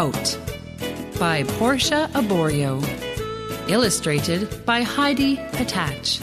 [0.00, 0.38] Out
[1.18, 2.80] by Portia Aborio.
[3.68, 6.18] Illustrated by Heidi Petach.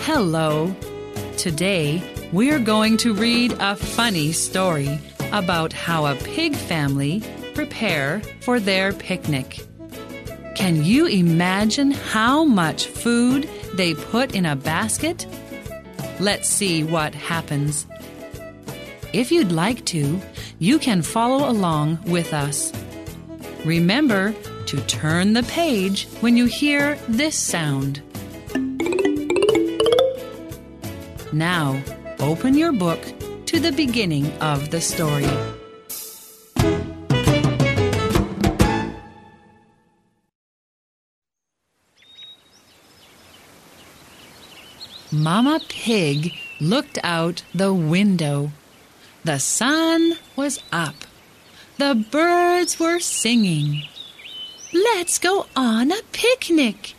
[0.00, 0.74] Hello.
[1.36, 4.98] Today we're going to read a funny story
[5.32, 9.66] about how a pig family prepare for their picnic.
[10.54, 15.26] Can you imagine how much food they put in a basket?
[16.20, 17.86] Let's see what happens.
[19.12, 20.20] If you'd like to,
[20.58, 22.72] you can follow along with us.
[23.64, 24.34] Remember
[24.66, 28.02] to turn the page when you hear this sound.
[31.32, 31.82] Now,
[32.18, 33.00] open your book
[33.46, 35.26] to the beginning of the story.
[45.10, 48.52] Mama Pig looked out the window.
[49.28, 50.94] The sun was up.
[51.76, 53.82] The birds were singing.
[54.72, 56.94] Let's go on a picnic,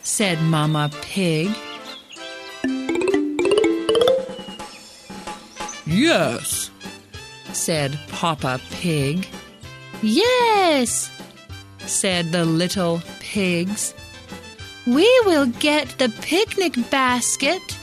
[0.00, 1.50] said Mama Pig.
[5.84, 6.70] Yes,
[7.52, 9.28] said Papa Pig.
[10.00, 11.10] Yes,
[11.80, 13.92] said the little pigs.
[14.86, 17.77] We will get the picnic basket.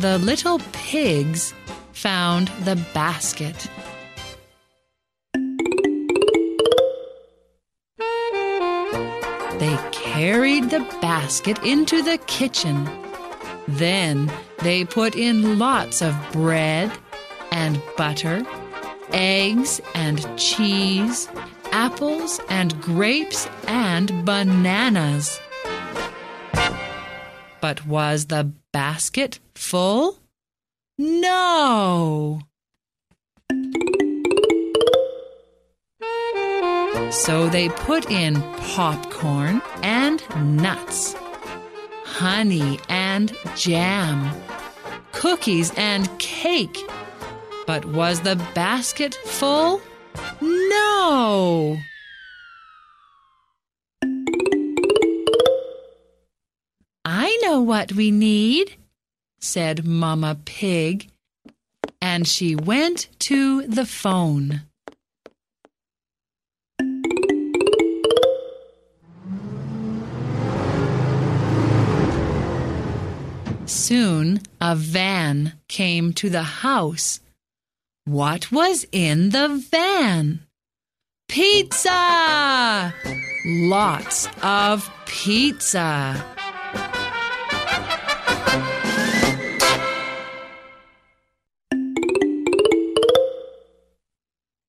[0.00, 1.52] The little pigs
[1.92, 3.66] found the basket.
[9.58, 12.88] They carried the basket into the kitchen.
[13.66, 14.32] Then
[14.62, 16.92] they put in lots of bread
[17.50, 18.46] and butter,
[19.12, 21.28] eggs and cheese,
[21.72, 25.40] apples and grapes and bananas.
[27.68, 30.16] But was the basket full?
[30.96, 32.40] No!
[37.10, 38.40] So they put in
[38.72, 40.22] popcorn and
[40.62, 41.14] nuts,
[42.06, 44.34] honey and jam,
[45.12, 46.78] cookies and cake.
[47.66, 49.82] But was the basket full?
[50.40, 51.76] No!
[57.30, 58.76] I know what we need,
[59.38, 61.10] said Mamma Pig,
[62.00, 64.62] and she went to the phone.
[73.66, 77.20] Soon a van came to the house.
[78.06, 80.46] What was in the van?
[81.28, 82.94] Pizza!
[83.44, 86.37] Lots of pizza.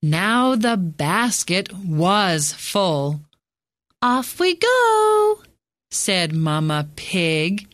[0.01, 3.19] Now the basket was full.
[4.01, 5.43] Off we go,
[5.91, 7.67] said Mamma Pig.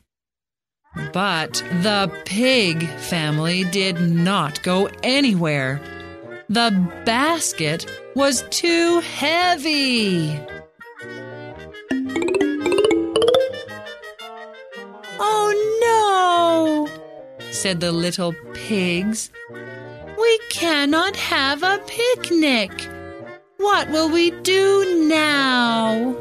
[1.13, 5.79] But the pig family did not go anywhere.
[6.49, 6.71] The
[7.05, 10.39] basket was too heavy.
[15.19, 19.29] Oh no, said the little pigs.
[20.19, 22.71] We cannot have a picnic.
[23.57, 26.15] What will we do now?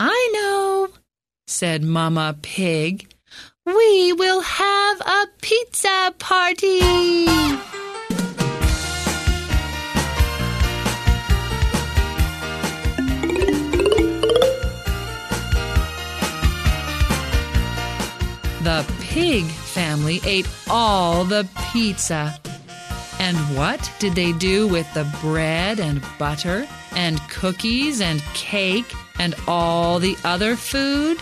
[0.00, 0.88] I know,
[1.46, 3.14] said Mamma Pig.
[3.64, 6.80] We will have a pizza party.
[19.12, 22.34] Pig family ate all the pizza.
[23.18, 29.34] And what did they do with the bread and butter and cookies and cake and
[29.46, 31.18] all the other food?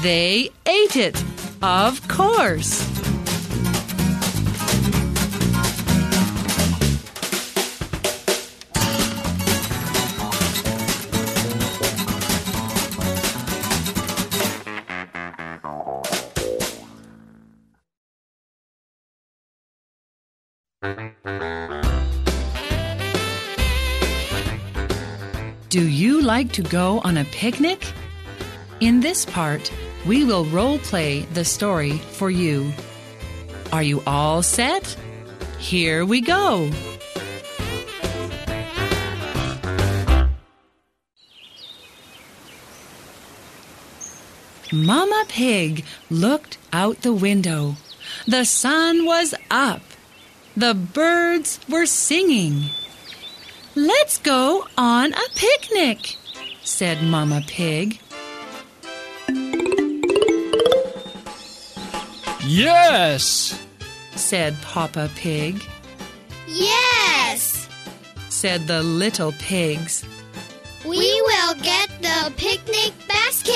[0.00, 1.22] They ate it,
[1.60, 3.01] of course.
[25.72, 27.82] Do you like to go on a picnic?
[28.80, 29.72] In this part,
[30.04, 32.74] we will role play the story for you.
[33.72, 34.84] Are you all set?
[35.58, 36.70] Here we go.
[44.70, 47.76] Mama Pig looked out the window.
[48.26, 49.80] The sun was up.
[50.54, 52.68] The birds were singing.
[53.74, 56.16] Let's go on a picnic,
[56.62, 57.98] said Mama Pig.
[62.44, 63.58] Yes,
[64.14, 65.62] said Papa Pig,
[66.48, 67.68] Yes!
[68.28, 70.04] said the little pigs.
[70.84, 73.51] We will get the picnic basket.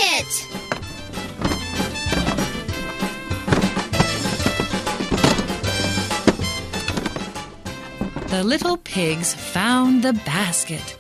[8.37, 10.99] The little pigs found the basket.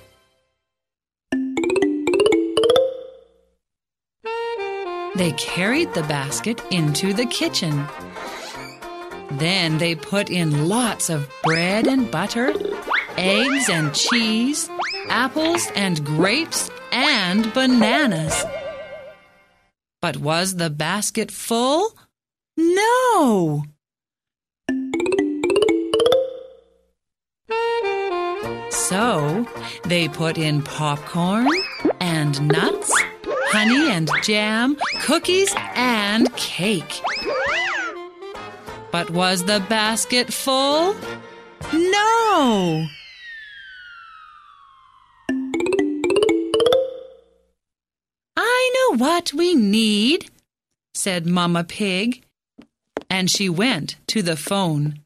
[5.16, 7.84] They carried the basket into the kitchen.
[9.32, 12.54] Then they put in lots of bread and butter,
[13.18, 14.70] eggs and cheese,
[15.10, 18.46] apples and grapes and bananas.
[20.00, 21.98] But was the basket full?
[22.56, 23.66] No!
[28.88, 29.44] So
[29.82, 31.48] they put in popcorn
[31.98, 32.92] and nuts,
[33.48, 37.02] honey and jam, cookies and cake.
[38.92, 40.94] But was the basket full?
[41.72, 42.86] No!
[48.36, 50.30] I know what we need,
[50.94, 52.22] said Mamma Pig.
[53.10, 55.00] And she went to the phone.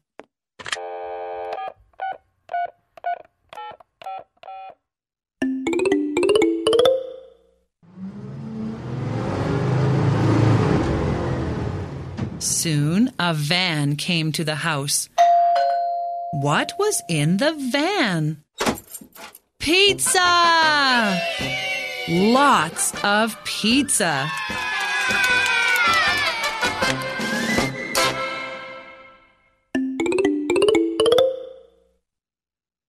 [13.31, 15.07] A van came to the house.
[16.41, 18.43] What was in the van?
[19.57, 21.21] Pizza!
[22.09, 24.29] Lots of pizza.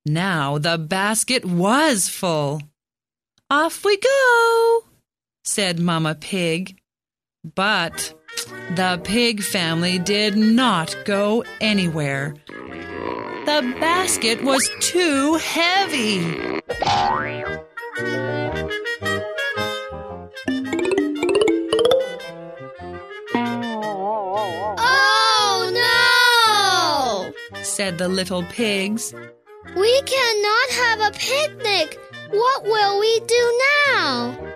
[0.05, 2.63] Now the basket was full.
[3.49, 4.85] Off we go,
[5.45, 6.82] said Mamma Pig.
[7.45, 8.15] But
[8.77, 12.37] the pig family did not go anywhere.
[12.47, 16.61] The basket was too heavy.
[24.79, 27.63] Oh no!
[27.65, 29.13] said the little pigs.
[29.77, 31.99] We cannot have a picnic.
[32.31, 34.52] What will we do now?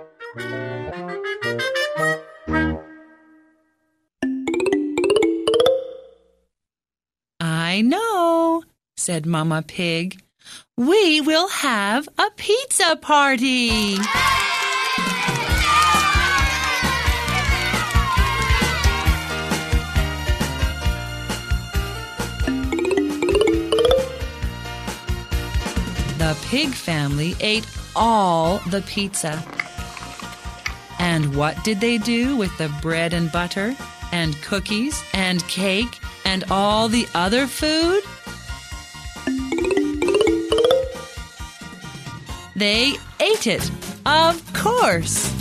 [9.07, 10.21] Said Mamma Pig.
[10.77, 13.95] We will have a pizza party.
[26.19, 27.65] The pig family ate
[27.95, 29.41] all the pizza.
[30.99, 33.77] And what did they do with the bread and butter,
[34.11, 38.03] and cookies, and cake, and all the other food?
[42.57, 43.71] They ate it,
[44.07, 45.36] of course.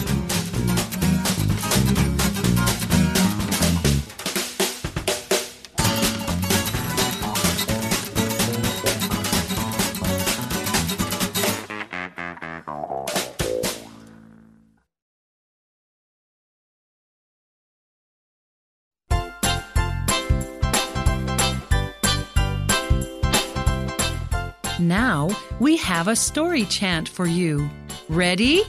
[25.27, 27.69] Now we have a story chant for you.
[28.09, 28.63] Ready?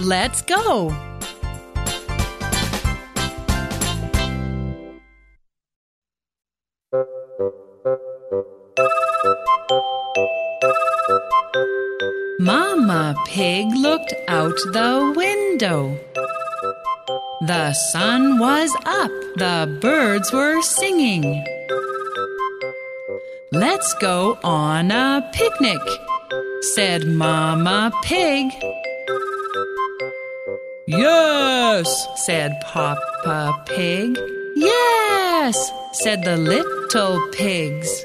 [0.00, 0.90] Let's go!
[12.40, 15.98] Mama Pig looked out the window.
[17.42, 21.55] The sun was up, the birds were singing.
[23.56, 25.80] Let's go on a picnic,
[26.74, 28.52] said Mama Pig.
[30.86, 31.88] Yes,
[32.26, 34.18] said Papa Pig.
[34.56, 38.04] Yes, said the little pigs.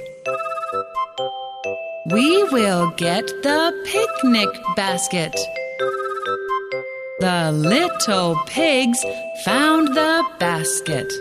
[2.10, 5.36] We will get the picnic basket.
[7.20, 9.03] The little pigs
[9.43, 11.12] found the basket.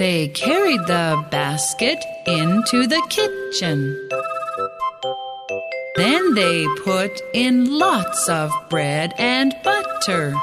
[0.00, 4.08] They carried the basket into the kitchen.
[5.94, 10.34] Then they put in lots of bread and butter,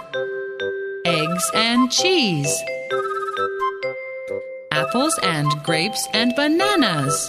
[1.05, 2.55] eggs and cheese,
[4.69, 7.27] apples and grapes and bananas.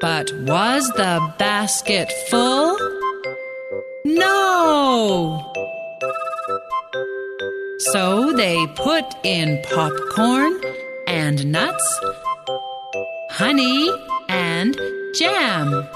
[0.00, 2.78] But was the basket full?
[4.06, 5.44] No!
[7.92, 10.69] So they put in popcorn
[11.80, 12.00] nuts,
[13.30, 13.90] honey
[14.28, 14.78] and
[15.14, 15.88] jam,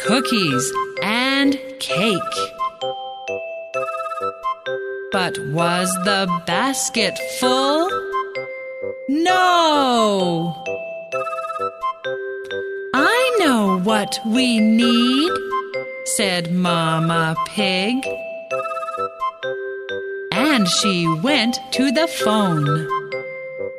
[0.00, 2.20] cookies and cake.
[5.12, 7.88] But was the basket full?
[9.08, 10.62] No!
[12.94, 15.32] I know what we need,
[16.04, 17.94] said Mama Pig.
[20.32, 22.95] And she went to the phone.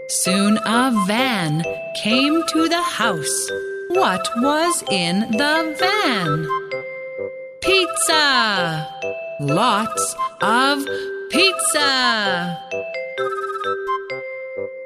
[0.10, 1.66] Soon a van
[2.02, 3.52] came to the house.
[3.90, 6.48] What was in the van?
[7.60, 8.88] Pizza!
[9.42, 10.86] Lots of
[11.30, 12.58] pizza!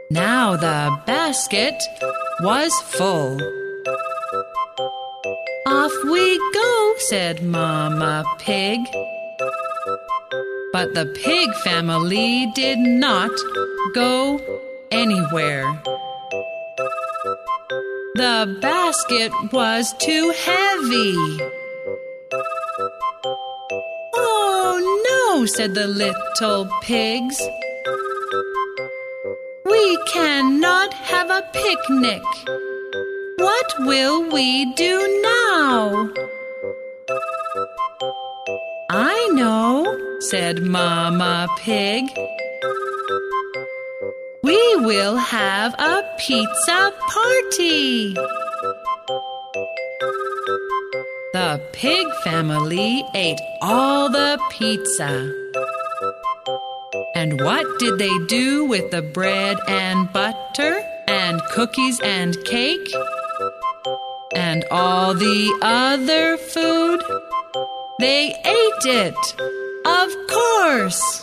[0.10, 1.76] Now the basket
[2.42, 3.40] was full.
[5.68, 8.80] Off we go, said Mama Pig.
[10.74, 13.30] But the pig family did not
[13.94, 14.40] go
[14.92, 15.66] anywhere.
[18.16, 21.16] The basket was too heavy.
[24.16, 24.78] Oh
[25.10, 27.42] no, said the little pigs.
[29.66, 32.24] We cannot have a picnic.
[33.38, 36.10] What will we do now?
[38.90, 42.06] I know, said Mama Pig.
[44.44, 48.14] We will have a pizza party.
[51.34, 55.32] The pig family ate all the pizza.
[57.14, 62.92] And what did they do with the bread and butter and cookies and cake?
[64.36, 67.04] And all the other food?
[68.00, 69.16] They ate it,
[69.86, 71.22] of course.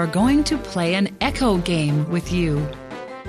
[0.00, 2.66] Are going to play an echo game with you.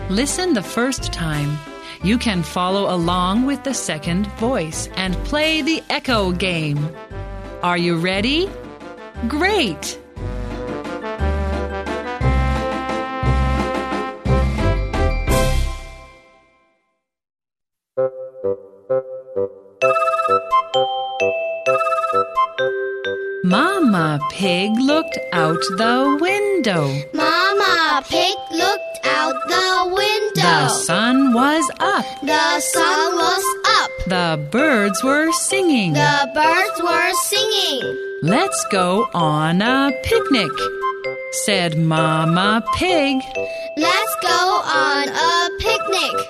[0.09, 1.57] Listen the first time.
[2.01, 6.79] You can follow along with the second voice and play the echo game.
[7.61, 8.49] Are you ready?
[9.27, 10.00] Great!
[23.91, 26.87] Mama Pig looked out the window.
[27.11, 30.41] Mama Pig looked out the window.
[30.41, 32.05] The sun was up.
[32.23, 33.91] The sun was up.
[34.07, 35.91] The birds were singing.
[35.91, 37.97] The birds were singing.
[38.21, 40.51] Let's go on a picnic,
[41.43, 43.21] said Mama Pig.
[43.77, 46.27] Let's go on a picnic,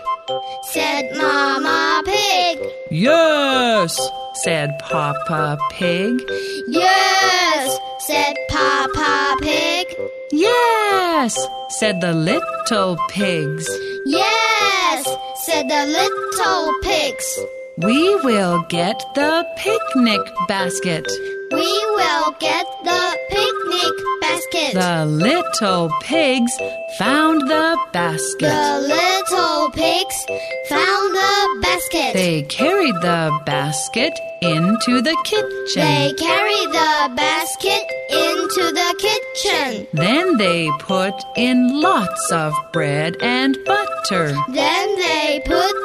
[0.64, 2.60] said Mama Pig.
[2.92, 4.00] Yes,
[4.44, 6.22] said Papa Pig.
[6.68, 9.88] Yes, said Papa Pig.
[10.32, 13.68] Yes, said the little pigs.
[14.06, 15.04] Yes,
[15.46, 17.40] said the little pigs.
[17.84, 21.08] We will get the picnic basket.
[21.52, 24.74] We will get the picnic basket.
[24.74, 26.52] The little pigs
[27.00, 28.50] found the basket.
[28.50, 30.26] The little pigs
[30.70, 32.14] found the basket.
[32.14, 35.82] They carried the basket into the kitchen.
[35.82, 39.88] They carried the basket into the kitchen.
[39.94, 45.81] Then they put in lots of bread and butter, Then they put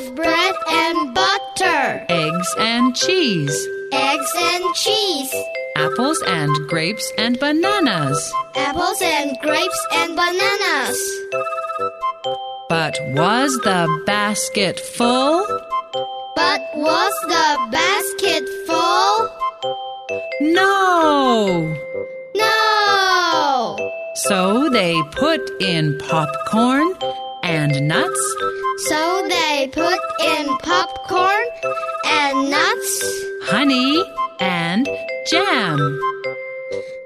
[0.00, 5.34] of bread and butter, eggs and cheese, eggs and cheese,
[5.76, 8.32] apples and grapes and bananas.
[8.56, 10.98] apples and grapes and bananas.
[12.68, 15.46] But was the basket full?
[16.36, 19.28] But was the basket full?
[20.40, 21.76] No!
[22.36, 23.92] No!
[24.14, 26.94] So they put in popcorn
[27.50, 28.22] and nuts,
[28.88, 30.00] So they put
[30.32, 31.44] in popcorn
[32.06, 32.92] and nuts,
[33.50, 34.02] honey,
[34.38, 34.88] and
[35.30, 35.78] jam.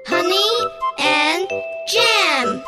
[0.05, 0.51] honey
[0.99, 1.43] and
[1.93, 2.63] jam,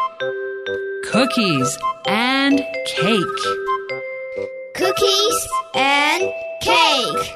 [1.11, 2.57] Cookies and
[2.95, 3.39] cake.
[4.75, 5.39] cookies
[5.75, 6.23] and
[6.61, 7.33] cake.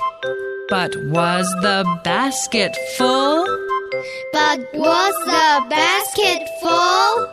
[0.69, 3.45] But was the basket full?
[4.33, 7.27] But was the basket full?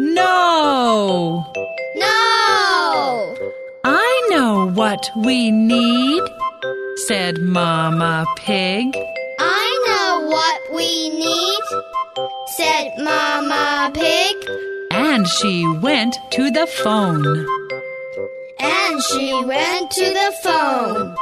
[0.00, 1.44] No!
[4.94, 6.22] What we need,
[7.08, 8.96] said Mama Pig.
[9.40, 11.64] I know what we need,
[12.56, 14.36] said Mama Pig.
[14.92, 17.26] And she went to the phone.
[18.60, 21.16] And she went to the phone.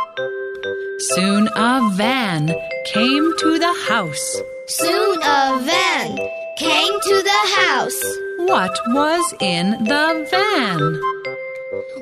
[1.14, 2.49] Soon a van
[2.93, 4.37] came to the house.
[4.67, 6.19] Soon a van
[6.59, 8.02] came to the house.
[8.37, 11.22] What was in the van?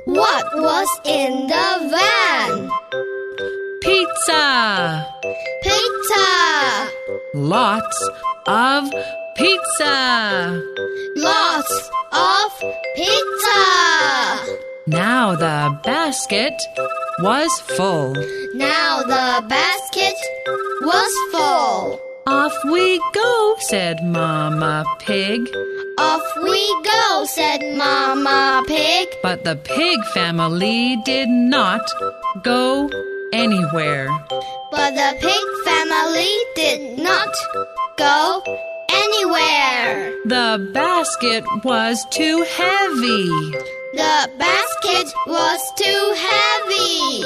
[0.04, 2.68] What was in the van?
[3.80, 5.06] Pizza!
[5.62, 6.88] Pizza!
[7.34, 8.10] Lots
[8.48, 8.90] of
[9.36, 10.60] pizza!
[11.14, 12.64] Lots of
[12.96, 14.58] pizza!
[14.88, 16.60] Now the basket
[17.20, 18.14] was full.
[18.54, 20.16] Now the basket
[20.82, 22.09] was full.
[22.26, 25.40] Off we go, said Mama Pig.
[25.98, 29.08] Off we go, said Mama Pig.
[29.22, 31.80] But the pig family did not
[32.42, 32.90] go
[33.32, 34.08] anywhere.
[34.70, 37.34] But the pig family did not
[37.96, 38.42] go
[38.90, 40.12] anywhere.
[40.26, 43.28] The basket was too heavy.
[43.94, 47.24] The basket was too heavy.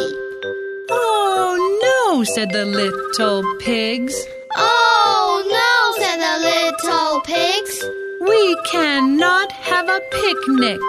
[0.91, 4.15] Oh no, said the little pigs.
[4.57, 7.85] Oh no, said the little pigs.
[8.21, 10.81] We cannot have a picnic.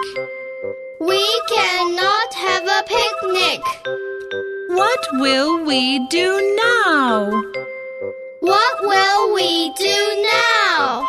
[1.00, 3.62] We cannot have a picnic.
[4.68, 7.30] What will we do now?
[8.40, 9.98] What will we do
[10.32, 11.08] now?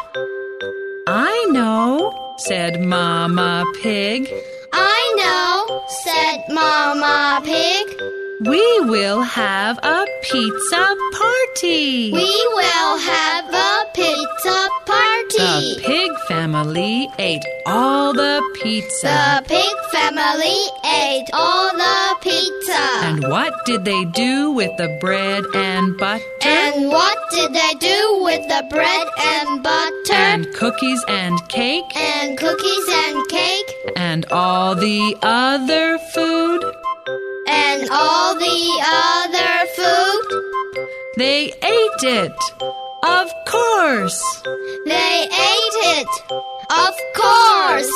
[1.07, 4.29] I know, said Mama Pig.
[4.73, 8.26] I know, said Mama Pig.
[8.39, 12.11] We will have a pizza party.
[12.11, 15.73] We will have a pizza party.
[15.73, 19.41] the pig family ate all the pizza.
[19.41, 22.83] The pig family ate all the pizza.
[23.07, 26.23] And what did they do with the bread and butter?
[26.43, 30.13] And what did they do with the bread and butter?
[30.13, 31.85] and cookies and cake?
[31.95, 33.73] and cookies and cake?
[33.95, 36.63] And all the other food?
[37.47, 40.27] And all the other food?
[41.17, 42.37] They ate it.
[43.03, 44.21] Of course.
[44.85, 46.07] They ate it.
[46.69, 47.91] Of course.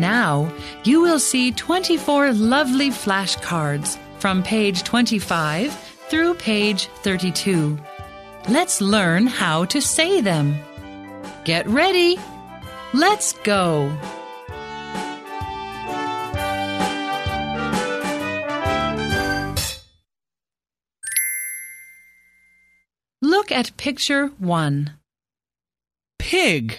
[0.00, 0.50] Now
[0.82, 5.72] you will see 24 lovely flashcards from page 25
[6.08, 7.78] through page 32.
[8.48, 10.56] Let's learn how to say them.
[11.44, 12.18] Get ready.
[12.94, 13.94] Let's go.
[23.20, 24.92] Look at picture 1.
[26.18, 26.78] Pig.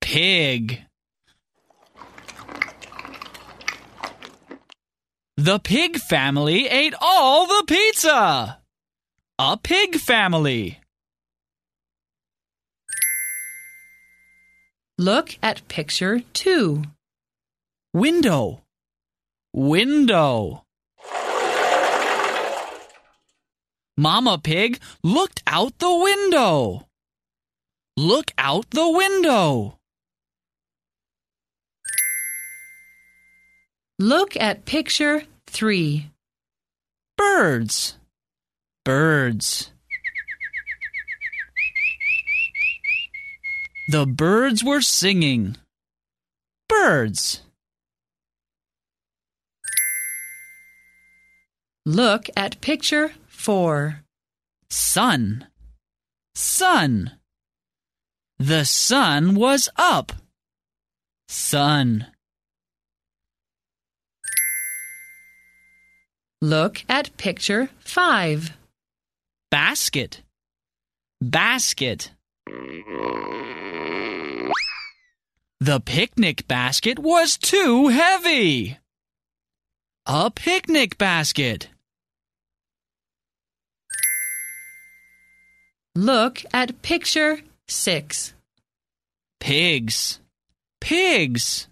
[0.00, 0.82] Pig.
[5.38, 8.58] The pig family ate all the pizza.
[9.38, 10.78] A pig family.
[14.98, 16.82] Look at picture 2.
[17.94, 18.60] Window.
[19.54, 20.64] Window.
[23.96, 26.86] Mama Pig looked out the window.
[27.96, 29.78] Look out the window.
[34.02, 36.10] Look at picture 3.
[37.16, 37.98] Birds.
[38.84, 39.70] Birds.
[43.90, 45.56] The birds were singing.
[46.68, 47.42] Birds.
[51.86, 54.02] Look at picture 4.
[54.68, 55.46] Sun.
[56.34, 57.12] Sun.
[58.40, 60.10] The sun was up.
[61.28, 62.11] Sun.
[66.42, 68.50] Look at picture 5.
[69.48, 70.22] Basket.
[71.20, 72.10] Basket.
[75.60, 78.76] The picnic basket was too heavy.
[80.04, 81.68] A picnic basket.
[85.94, 88.34] Look at picture 6.
[89.38, 90.18] Pigs.
[90.80, 91.68] Pigs.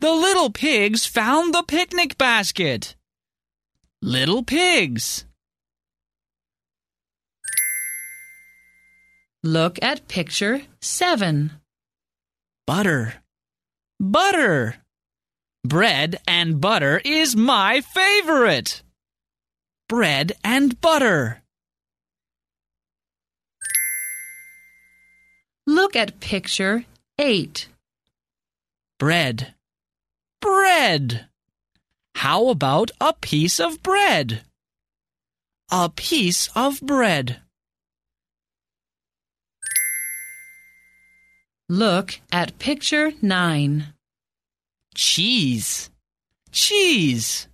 [0.00, 2.94] The little pigs found the picnic basket.
[4.00, 5.24] Little pigs.
[9.42, 11.50] Look at picture 7.
[12.64, 13.14] Butter.
[13.98, 14.76] Butter.
[15.64, 18.82] Bread and butter is my favorite.
[19.88, 21.42] Bread and butter.
[25.66, 26.84] Look at picture
[27.18, 27.68] 8.
[29.00, 29.54] Bread.
[30.40, 31.26] Bread.
[32.16, 34.42] How about a piece of bread?
[35.70, 37.40] A piece of bread.
[41.68, 43.92] Look at picture 9.
[44.94, 45.90] Cheese.
[46.50, 47.46] Cheese.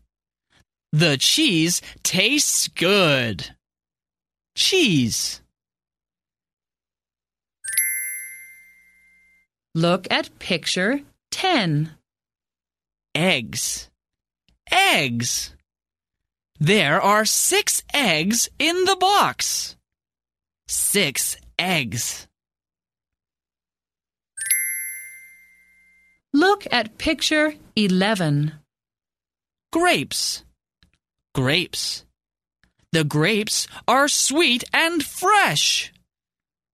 [0.92, 3.56] The cheese tastes good.
[4.54, 5.40] Cheese.
[9.74, 11.00] Look at picture
[11.32, 11.90] 10.
[13.14, 13.88] Eggs.
[14.70, 15.54] Eggs.
[16.58, 19.76] There are six eggs in the box.
[20.66, 22.26] Six eggs.
[26.32, 28.52] Look at picture 11.
[29.72, 30.44] Grapes.
[31.34, 32.04] Grapes.
[32.90, 35.92] The grapes are sweet and fresh.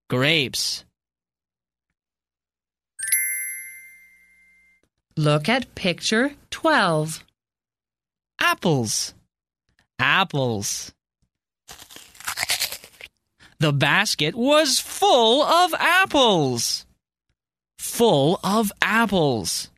[0.08, 0.84] Grapes.
[5.20, 7.22] Look at picture 12.
[8.40, 9.12] Apples.
[9.98, 10.92] Apples.
[13.58, 16.86] The basket was full of apples.
[17.78, 19.68] Full of apples.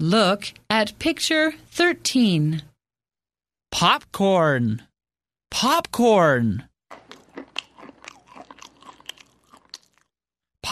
[0.00, 2.62] Look at picture 13.
[3.70, 4.82] Popcorn.
[5.52, 6.64] Popcorn.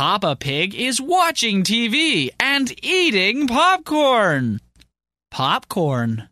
[0.00, 4.58] Papa Pig is watching TV and eating popcorn.
[5.30, 6.30] Popcorn.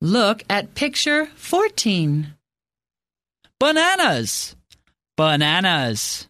[0.00, 2.32] Look at picture 14.
[3.60, 4.56] Bananas.
[5.14, 6.26] Bananas.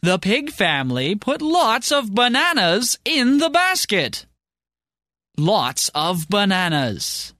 [0.00, 4.26] The pig family put lots of bananas in the basket.
[5.36, 7.34] Lots of bananas.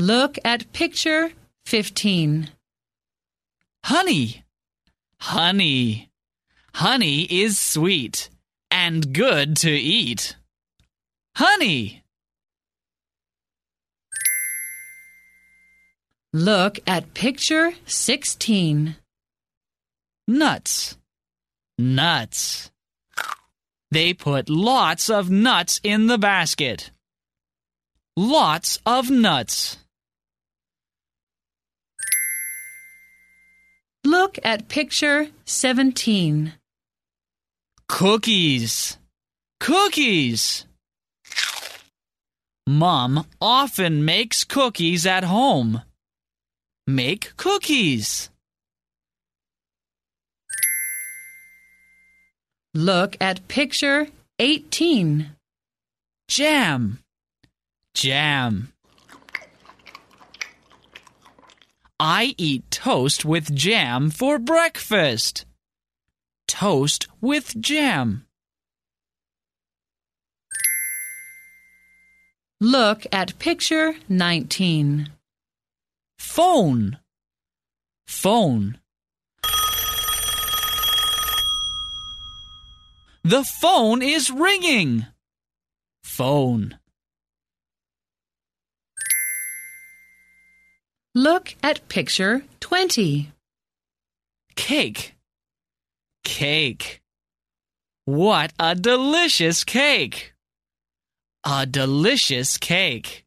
[0.00, 1.32] Look at picture
[1.66, 2.48] 15.
[3.84, 4.44] Honey.
[5.20, 6.08] Honey.
[6.74, 8.30] Honey is sweet
[8.70, 10.36] and good to eat.
[11.36, 12.02] Honey.
[16.32, 18.96] Look at picture 16.
[20.26, 20.96] Nuts.
[21.76, 22.70] Nuts.
[23.90, 26.90] They put lots of nuts in the basket.
[28.16, 29.76] Lots of nuts.
[34.10, 36.54] Look at picture 17.
[37.86, 38.98] Cookies.
[39.60, 40.66] Cookies.
[42.66, 45.82] Mom often makes cookies at home.
[46.88, 48.30] Make cookies.
[52.74, 54.08] Look at picture
[54.40, 55.36] 18.
[56.26, 56.98] Jam.
[57.94, 58.72] Jam.
[62.02, 65.44] I eat toast with jam for breakfast.
[66.48, 68.24] Toast with jam.
[72.58, 75.10] Look at picture 19.
[76.18, 76.98] Phone.
[78.06, 78.78] Phone.
[83.22, 85.04] The phone is ringing.
[86.02, 86.79] Phone.
[91.14, 93.32] Look at picture 20.
[94.54, 95.14] Cake.
[96.22, 97.00] Cake.
[98.04, 100.34] What a delicious cake!
[101.44, 103.24] A delicious cake.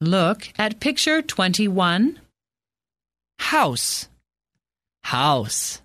[0.00, 2.20] Look at picture 21.
[3.40, 4.08] House.
[5.02, 5.82] House.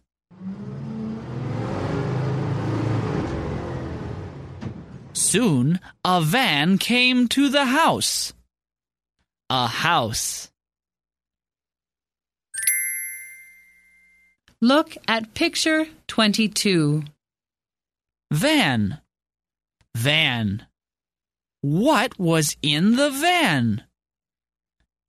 [5.14, 8.34] Soon a van came to the house.
[9.50, 10.50] A house.
[14.60, 17.04] Look at picture 22.
[18.32, 19.00] Van.
[19.96, 20.66] Van.
[21.62, 23.84] What was in the van?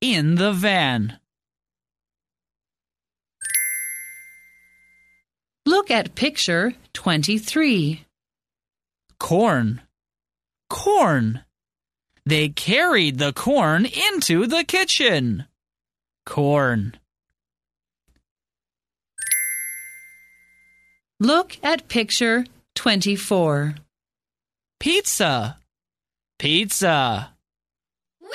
[0.01, 1.19] In the van.
[5.65, 8.05] Look at picture 23.
[9.17, 9.81] Corn.
[10.69, 11.43] Corn.
[12.25, 15.45] They carried the corn into the kitchen.
[16.25, 16.97] Corn.
[21.19, 23.75] Look at picture 24.
[24.79, 25.57] Pizza.
[26.37, 27.31] Pizza.
[28.19, 28.29] Whee!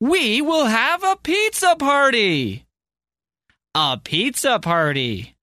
[0.00, 2.64] We will have a pizza party.
[3.74, 5.36] A pizza party.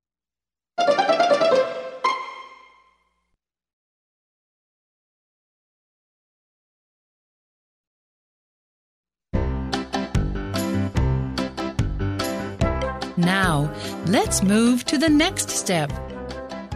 [13.29, 13.71] Now,
[14.07, 15.91] let's move to the next step.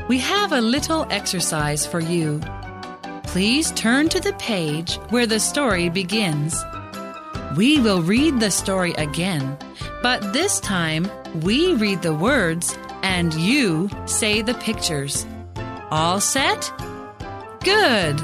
[0.08, 2.42] We have a little exercise for you.
[3.24, 6.64] Please turn to the page where the story begins.
[7.58, 9.58] We will read the story again,
[10.04, 11.10] but this time
[11.42, 15.26] we read the words and you say the pictures.
[15.90, 16.72] All set?
[17.62, 18.22] Good!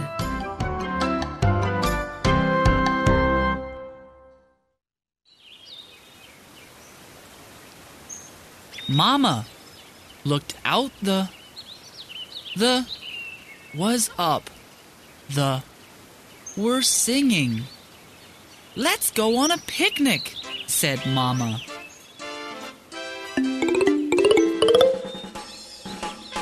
[8.90, 9.46] Mama
[10.26, 11.30] looked out the.
[12.56, 12.90] The
[13.76, 14.50] was up.
[15.30, 15.64] The
[16.58, 17.62] were singing.
[18.76, 20.34] Let's go on a picnic,
[20.66, 21.62] said Mama.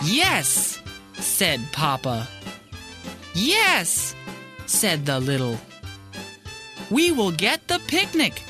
[0.03, 0.79] Yes,
[1.15, 2.27] said Papa.
[3.35, 4.15] Yes,
[4.65, 5.57] said the little.
[6.89, 8.41] We will get the picnic.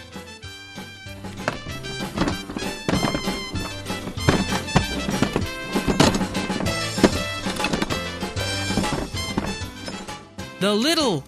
[10.60, 11.24] The little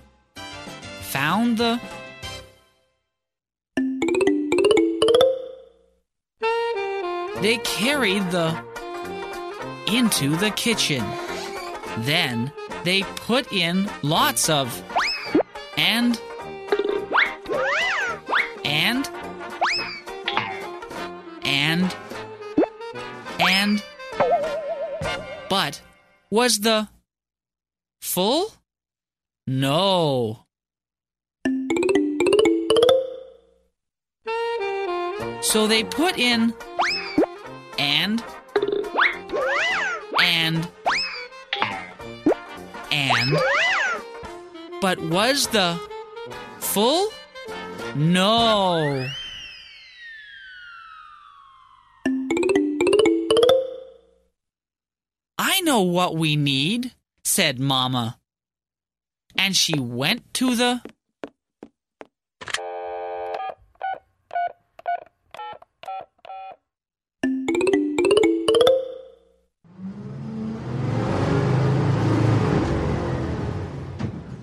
[1.02, 1.80] found the
[7.42, 8.50] They carried the
[9.88, 11.06] into the kitchen.
[12.00, 12.52] Then
[12.84, 14.84] they put in lots of
[15.78, 16.20] and
[18.66, 19.10] and
[21.44, 21.96] and
[23.40, 23.84] and
[25.50, 25.82] but
[26.30, 26.90] was the
[28.02, 28.59] full?
[29.52, 30.46] No.
[35.42, 36.54] So they put in
[37.80, 38.24] and
[40.22, 40.70] and
[42.92, 43.38] and
[44.82, 45.80] but was the
[46.60, 47.10] full?
[47.96, 49.08] No.
[55.40, 56.92] I know what we need,
[57.24, 58.20] said Mama.
[59.42, 60.82] And she went to the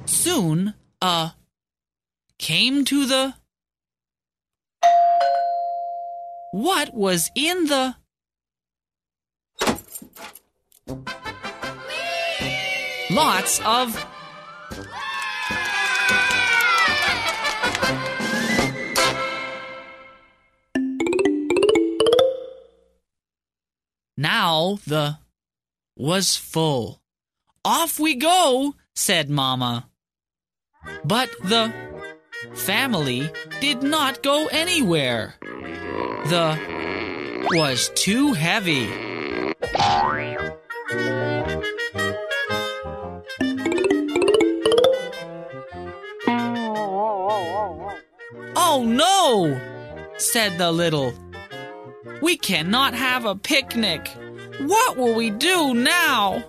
[0.06, 1.30] soon uh
[2.38, 3.34] came to the
[6.52, 7.96] what was in the
[13.10, 14.15] lots of
[24.16, 25.18] now the
[25.96, 27.02] was full
[27.64, 29.88] off we go said mama
[31.04, 31.72] but the
[32.54, 35.34] family did not go anywhere.
[35.40, 36.58] The
[37.50, 38.86] was too heavy.
[48.68, 49.60] Oh no!
[50.18, 51.14] said the little.
[52.20, 54.08] We cannot have a picnic.
[54.58, 56.42] What will we do now?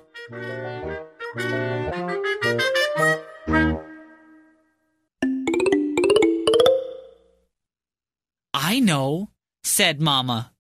[8.52, 9.30] I know,
[9.64, 10.52] said Mamma.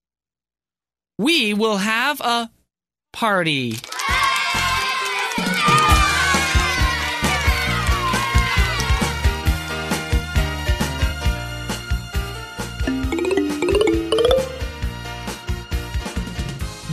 [1.18, 2.52] We will have a
[3.12, 3.78] party.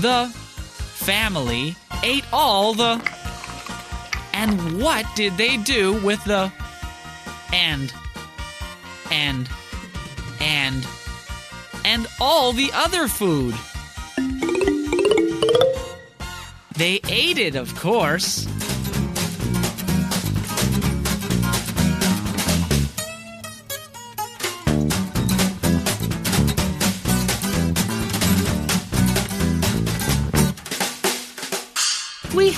[0.05, 3.01] The family ate all the.
[4.35, 6.53] And what did they do with the.
[7.55, 7.91] And.
[9.11, 9.49] And.
[10.43, 10.87] And.
[11.87, 13.55] And all the other food?
[16.77, 18.47] They ate it, of course.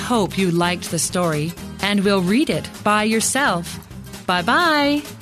[0.06, 3.78] Hope you liked the story and will read it by yourself.
[4.26, 5.15] Bye bye.